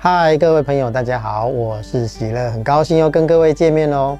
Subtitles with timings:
[0.00, 4.16] 嗨，各位朋友，大家好，我是喜乐，很高兴又跟各位见面喽。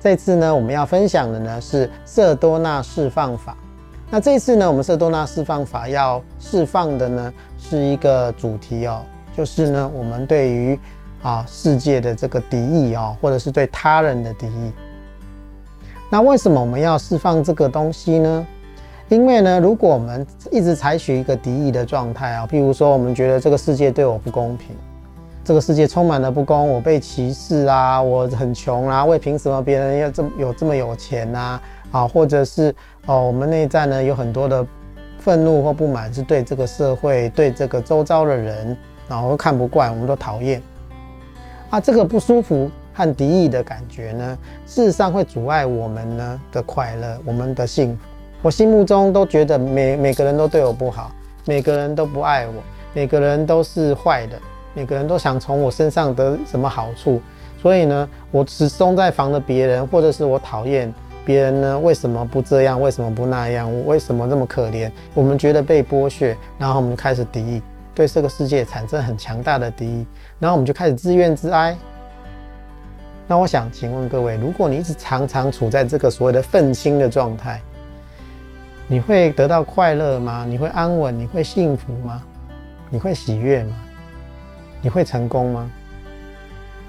[0.00, 3.56] 这次呢，我们要分享的呢是色多纳释放法。
[4.10, 9.00] 那这次呢，我们色多纳释放法要释放的呢是一个主题哦，
[9.36, 10.76] 就是呢，我们对于
[11.22, 14.72] 啊世界的这个敌意哦，或者是对他人的敌意。
[16.10, 18.44] 那为什么我们要释放这个东西呢？
[19.08, 24.74] 因为呢，如果我们一直采取一个敌意的状态啊，譬如说，我们觉得这个世界对我不公平。
[25.44, 31.60] 这个世界充满了不公，我被歧视啊，我很穷啊，为凭什么别人要这么有这么有钱啊？
[31.90, 32.72] 啊，或者是
[33.06, 34.64] 哦，我们内在呢有很多的
[35.18, 38.76] 愤怒或不满，是对这个社会、对这个周遭的人，
[39.08, 40.62] 然后看不惯，我们都讨厌。
[41.70, 48.02] 啊，这个不舒服和敌意的感觉呢，事实上会阻碍我们呢的快乐，我们的幸福。
[48.42, 51.10] 我心目中都觉得每每个人都对我不好，
[51.46, 52.54] 每个人都不爱我，
[52.94, 54.38] 每个人都是坏的。
[54.74, 57.20] 每个人都想从我身上得什么好处，
[57.60, 60.92] 所以呢，我始终在防着别人，或者是我讨厌
[61.24, 61.78] 别人呢？
[61.78, 62.80] 为什么不这样？
[62.80, 63.72] 为什么不那样？
[63.72, 64.90] 我为什么这么可怜？
[65.14, 67.62] 我们觉得被剥削，然后我们开始敌意，
[67.94, 70.06] 对这个世界产生很强大的敌意，
[70.38, 71.76] 然后我们就开始自怨自哀。
[73.28, 77.60] 那我想请问各位，如果你一直常常处在这个所谓的愤青的状态，
[78.88, 80.44] 你会得到快乐吗？
[80.48, 81.16] 你会安稳？
[81.16, 82.22] 你会幸福吗？
[82.90, 83.76] 你会喜悦吗？
[84.82, 85.70] 你会成功吗？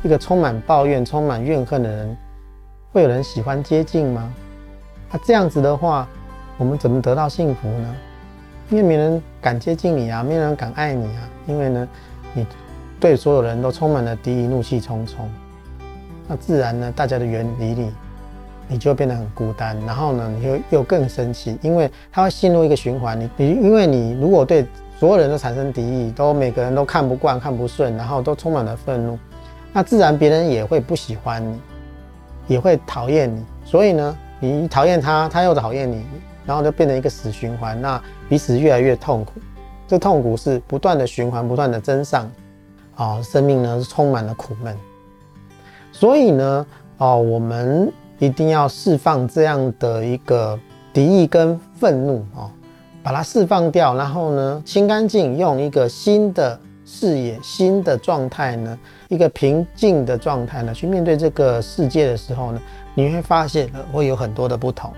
[0.02, 2.17] 一个充满抱怨、充满怨恨的人，
[2.91, 4.33] 会有人喜欢接近吗？
[5.11, 6.08] 那、啊、这样子的话，
[6.58, 7.95] 我们怎么得到幸福呢？
[8.72, 11.30] 因为没人敢接近你啊，没人敢爱你啊。
[11.45, 11.88] 因为呢，
[12.33, 12.47] 你
[13.00, 15.30] 对所有人都充满了敌意、怒气冲冲。
[16.28, 17.91] 那自然呢，大家都远离你，
[18.67, 19.78] 你就变得很孤单。
[19.85, 23.19] 然后呢，你又又更生气，因为他会陷入一个循环。
[23.19, 24.66] 你你因为你如果对
[24.99, 29.19] 所有人都产生敌意，都每个人都看不惯、看不顺，然后都充满了愤怒，
[29.73, 31.59] 那自然别人也会不喜欢你，
[32.47, 33.44] 也会讨厌你。
[33.66, 36.06] 所以呢，你讨厌他，他又讨厌你，
[36.45, 37.79] 然后就变成一个死循环。
[37.81, 39.34] 那彼此越来越痛苦，
[39.88, 42.31] 这痛苦是不断的循环，不断的增上，
[42.96, 44.78] 啊，生命呢是充满了苦闷。
[45.91, 46.66] 所以呢，
[46.97, 50.57] 哦，我们一定要释放这样的一个
[50.94, 52.50] 敌意跟愤怒啊。
[53.03, 62.62] 把它释放掉，然后呢，清干净，用一个新的视野、新的状态呢，一个平静的状态呢，去面对这个世界的时候呢，
[62.96, 64.94] 你会发现会有很多的不同，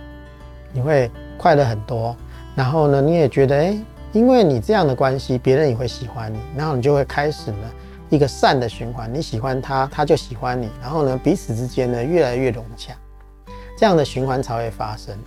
[0.71, 2.15] 你会快乐很多。
[2.55, 3.81] 然后呢，你也觉得，诶，
[4.13, 7.71] 因为你这样的关系，别人也会喜欢你，然后你就会开始呢，
[8.09, 12.93] 一个善的循环，你喜欢他，他就喜欢你，然后呢，彼此之间呢，越来越融洽，
[13.77, 15.17] 这样的循环才会发生。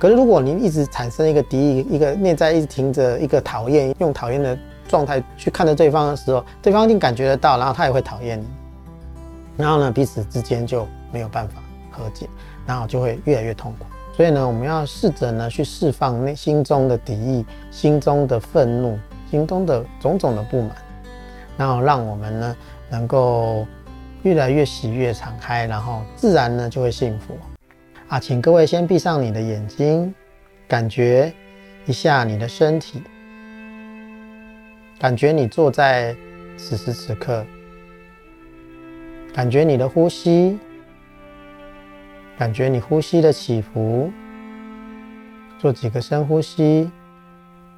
[0.00, 8.46] 可是，如果你一直产生一个敌意，一个内在一直停着一个讨厌，用讨厌的状态去看着对方的时候，对方一定感觉得到，然后他也会讨厌你，
[9.58, 12.26] 然后呢，彼此之间就没有办法和解，
[12.66, 13.84] 然后就会越来越痛苦。
[14.16, 18.98] 所以呢，我们要试着呢去释放内心中的敌意、心中的愤怒、
[19.30, 20.70] 心中的种种的不满，
[21.58, 22.56] 然后让我们呢
[22.88, 23.66] 能够
[24.22, 27.34] 越来越喜悦、敞开，然后自然呢就会幸福。
[28.10, 30.12] 啊，请各位先闭上你的眼睛，
[30.66, 31.32] 感觉
[31.86, 33.00] 一下你的身体，
[34.98, 36.16] 感觉你坐在
[36.56, 37.46] 此时此刻，
[39.32, 40.58] 感觉你的呼吸，
[42.36, 44.10] 感觉你呼吸的起伏，
[45.60, 46.90] 做几个深呼吸，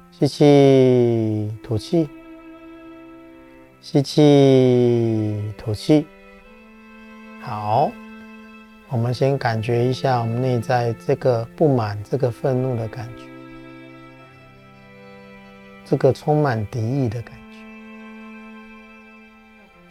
[0.09, 2.09] 吸气，吐气，
[3.81, 6.07] 吸气，吐气，
[7.39, 7.91] 好。
[8.93, 13.23] 我们先感觉一下我们内在这个不满、这个愤怒的感觉，
[15.83, 17.57] 这个充满敌意的感觉，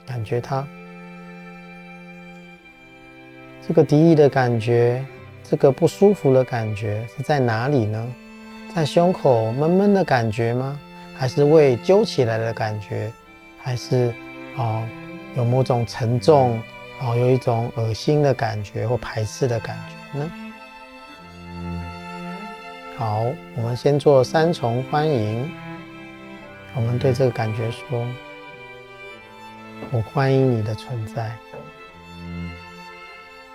[0.06, 0.64] 感觉它，
[3.66, 5.04] 这个敌意的感觉，
[5.42, 8.06] 这个不舒服的感觉是在哪里呢？
[8.72, 10.78] 在胸口闷闷的感觉吗？
[11.16, 13.10] 还是胃揪起来的感觉？
[13.60, 14.14] 还是
[14.56, 14.86] 哦，
[15.36, 16.62] 有某种沉重？
[17.04, 20.30] 哦，有一种恶心的感觉或排斥的感觉呢。
[22.96, 23.24] 好，
[23.56, 25.50] 我们先做三重欢迎。
[26.76, 28.06] 我们对这个感觉说
[29.90, 31.36] ：“我欢迎你的存在，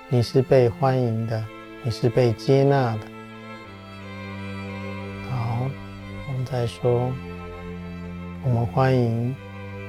[0.09, 1.41] 你是被欢迎的，
[1.83, 3.07] 你是被接纳的。”
[5.31, 5.65] 好，
[6.27, 7.11] 我们再说
[8.43, 9.33] ：“我们欢迎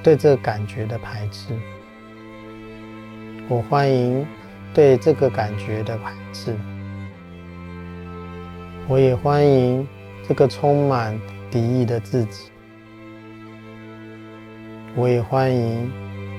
[0.02, 1.58] 对这个感觉的排斥。”
[3.50, 4.27] 我欢迎
[4.75, 6.55] 对这个感觉的排斥，
[8.87, 9.89] 我也欢迎
[10.29, 11.19] 这个充满
[11.50, 12.50] 敌意的自己，
[14.95, 15.91] 我也欢迎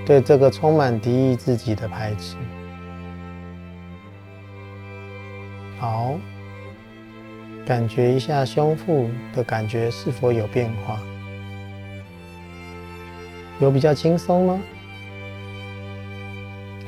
[0.05, 2.35] 对这个充满敌意自己的排斥。
[5.79, 6.13] 好，
[7.65, 10.99] 感觉一下胸腹的感觉是否有变化？
[13.59, 14.61] 有比较轻松吗？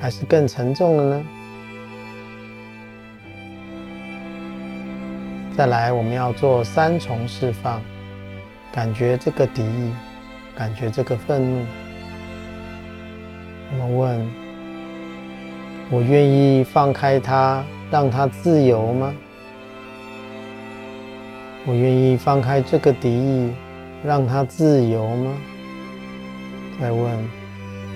[0.01, 1.23] 还是更沉重了呢？
[5.55, 7.79] 再来，我们要做三重释放，
[8.73, 9.91] 感觉这个敌意，
[10.57, 11.65] 感觉这个愤怒。
[13.73, 14.31] 我们问：
[15.91, 19.13] 我愿意放开他，让他自由吗？
[21.67, 23.51] 我愿意放开这个敌意，
[24.03, 25.31] 让他自由吗？
[26.79, 27.40] 再问：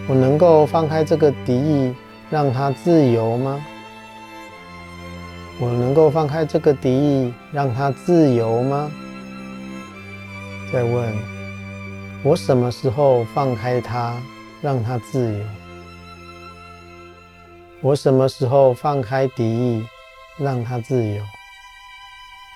[0.07, 1.95] 我能够放开这个敌意，
[2.29, 3.59] 让他自由吗？
[5.59, 8.91] 我能够放开这个敌意，让他自由吗？
[10.71, 11.13] 再问：
[12.23, 14.21] 我什么时候放开他，
[14.61, 15.43] 让他自由？
[17.81, 19.83] 我什么时候放开敌意，
[20.37, 21.23] 让他自由？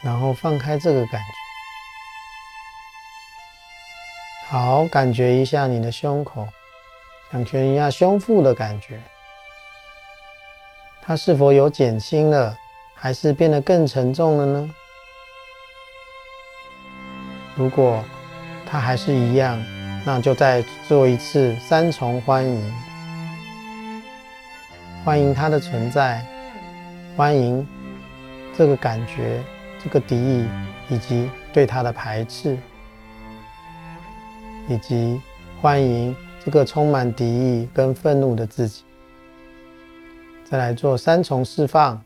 [0.03, 1.27] 然后放开这个感觉。
[4.49, 6.47] 好，感觉一下你的胸口，
[7.31, 8.99] 感觉一下胸腹的感觉，
[11.01, 12.57] 它是否有减轻了？
[12.95, 14.69] 还是变得更沉重了呢？
[17.55, 18.03] 如果
[18.65, 19.63] 它还是一样，
[20.05, 22.73] 那就再做一次三重欢迎，
[25.05, 26.25] 欢迎它的存在，
[27.15, 27.65] 欢迎
[28.57, 29.43] 这个感觉、
[29.83, 30.47] 这个敌意，
[30.89, 32.57] 以及对它的排斥，
[34.67, 35.21] 以及
[35.61, 36.15] 欢迎
[36.49, 38.81] 一个充满敌意跟愤怒的自己。
[40.43, 42.03] 再来做三重释放。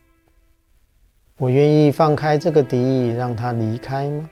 [1.37, 4.29] 我愿意放开这个敌意，让他离开吗？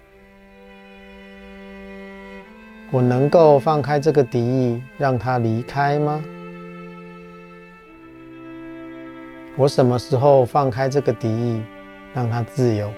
[2.92, 6.22] 我能够放开这个敌意，让他离开吗？
[9.56, 11.62] 我什么时候放开这个敌意，
[12.14, 12.92] 让他自由？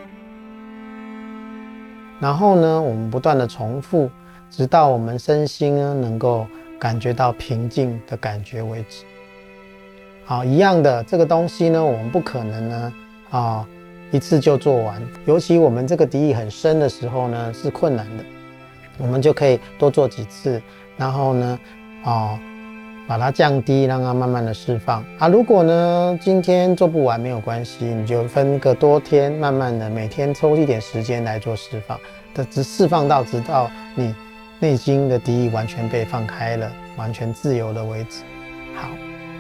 [2.19, 4.09] 然后呢，我们不断的重复，
[4.49, 6.47] 直到我们身心呢能够
[6.83, 9.05] 感觉到平静的感觉为止。
[10.25, 12.93] 好，一样的这个东西呢，我们不可能呢，
[13.29, 13.65] 啊。
[14.11, 18.23] 一次就做完，尤其我们这个敌意很深的时候呢，是困难的。
[18.99, 20.61] 我们就可以多做几次，
[20.95, 21.59] 然后呢，
[22.03, 22.37] 哦，
[23.07, 25.27] 把它降低，让它慢慢的释放啊。
[25.27, 31.99] 如果呢今天做不完没有关系，你就分个多天，慢慢的每天抽一点时间来做释放，
[32.51, 34.13] 直释放到直到你
[34.63, 38.23] 内心的敌意完全被放开了，完全自由了为止。
[38.73, 38.87] 好。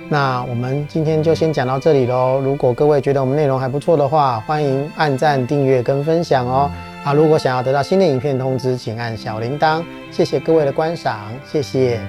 [0.09, 2.41] 那我们今天就先讲到这里喽。
[2.43, 6.69] 如果各位觉得我们内容还不错的话，欢迎按赞、订阅跟分享哦。
[7.05, 9.81] 啊，如果想要得到新的影片通知，请按小铃铛。
[10.11, 12.05] 谢谢各位的观赏，谢谢。